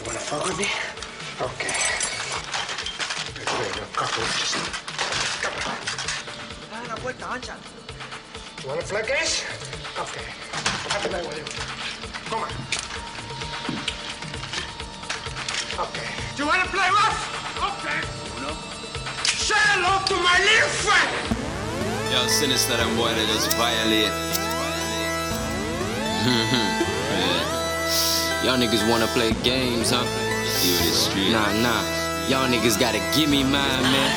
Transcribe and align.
You 0.00 0.06
want 0.06 0.18
to 0.18 0.24
follow 0.24 0.56
me? 0.56 0.64
Okay. 1.42 1.76
Wait, 3.60 3.76
a 3.76 3.84
You 8.62 8.68
want 8.68 8.80
to 8.80 8.86
flag 8.86 9.04
this? 9.04 9.44
Okay. 9.98 10.24
Happy 10.88 11.10
night 11.12 11.26
with 11.28 11.36
you. 11.36 11.44
Come 12.30 12.40
on. 12.40 12.48
Okay. 15.84 16.08
Do 16.34 16.42
you 16.44 16.48
want 16.48 16.62
to 16.64 16.68
play 16.70 16.88
rough? 16.88 17.20
Okay. 17.60 18.00
Say 19.36 19.60
hello 19.76 20.00
to 20.06 20.16
my 20.16 20.38
little 20.40 20.72
friend. 20.80 21.12
Yo, 22.10 22.26
sinister 22.26 22.72
and 22.72 22.96
boy, 22.96 23.12
they 23.12 23.26
just 23.26 23.52
violate. 23.58 24.08
yeah. 27.20 27.59
Y'all 28.42 28.56
niggas 28.56 28.88
wanna 28.88 29.06
play 29.08 29.32
games, 29.42 29.90
huh? 29.90 30.02
You 30.64 30.72
the 30.72 30.96
street. 30.96 31.30
Nah, 31.30 31.52
nah. 31.60 31.82
Y'all 32.26 32.48
niggas 32.48 32.80
gotta 32.80 32.98
give 33.14 33.28
me 33.28 33.42
mine, 33.42 33.82
man. 33.92 34.10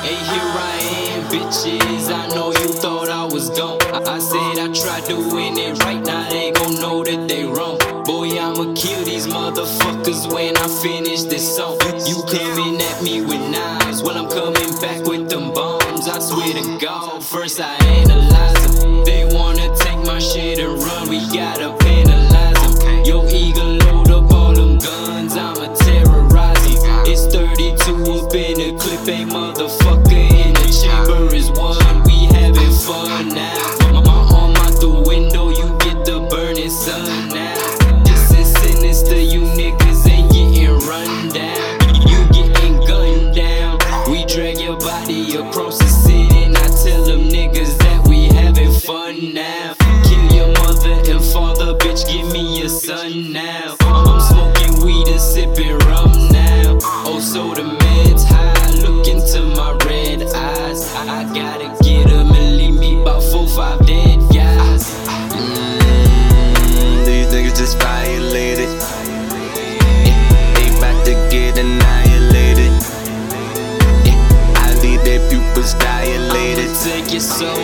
Hey, 0.00 0.14
here 0.14 0.50
I 0.54 0.78
am, 1.10 1.22
bitches. 1.24 2.08
I 2.08 2.28
know 2.28 2.52
you 2.52 2.68
thought 2.68 3.08
I 3.08 3.24
was 3.24 3.50
gone. 3.50 3.82
I, 3.92 3.98
I 4.06 4.18
said 4.20 4.58
I 4.58 4.72
tried 4.72 5.04
doing 5.08 5.58
it 5.58 5.82
right 5.82 6.00
now, 6.06 6.28
they 6.28 6.52
gon' 6.52 6.74
know 6.80 7.02
that 7.02 7.28
they 7.28 7.44
wrong. 7.44 7.78
Boy, 8.04 8.38
I'ma 8.38 8.72
kill 8.74 9.02
these 9.04 9.26
motherfuckers 9.26 10.32
when 10.32 10.56
I 10.56 10.68
finish 10.68 11.24
this 11.24 11.56
song. 11.56 11.76
You 12.06 12.22
coming 12.22 12.80
at 12.80 13.02
me 13.02 13.20
with 13.22 13.42
knives, 13.50 14.02
well, 14.04 14.16
I'm 14.16 14.30
coming 14.30 14.72
back 14.80 15.04
with 15.08 15.28
them 15.28 15.52
bombs. 15.52 16.06
I 16.06 16.20
swear 16.20 16.54
to 16.54 16.78
God, 16.78 17.22
first 17.22 17.60
I 17.60 17.74
analyze. 17.84 18.59
so 77.20 77.59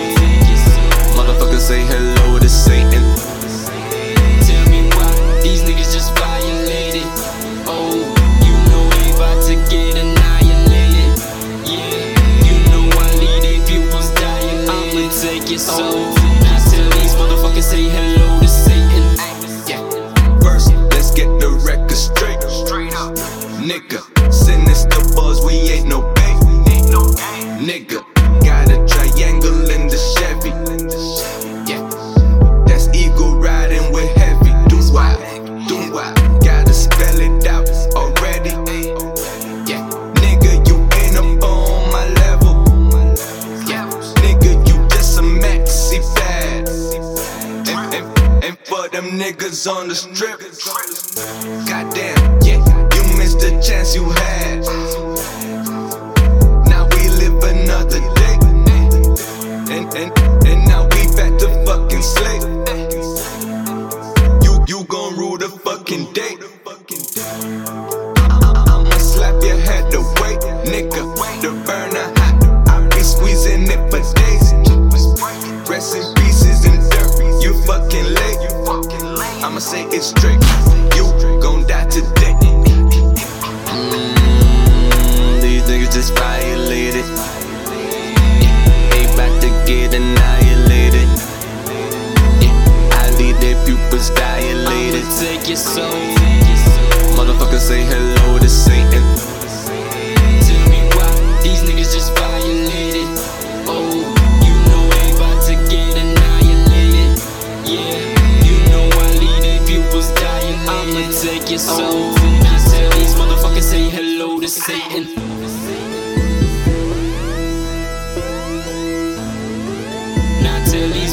niggas 49.10 49.70
on 49.70 49.88
the 49.88 49.94
strip. 49.94 50.40
Goddamn. 51.68 52.15
say 79.66 79.84
it's 79.86 80.06
strict. 80.06 80.44
You 80.94 81.10
gon' 81.42 81.66
die 81.66 81.86
today. 81.86 82.34
Mm, 83.74 85.40
these 85.42 85.62
niggas 85.64 85.92
just 85.92 86.14
violated. 86.14 87.04
They 88.92 89.04
about 89.12 89.42
to 89.42 89.48
get 89.66 89.92
annihilated. 89.92 91.08
I 92.92 93.10
need 93.18 93.36
their 93.42 93.58
pupils 93.66 94.10
dilated. 94.10 95.04
Take 95.18 95.48
your 95.48 95.56
soul. 95.56 96.05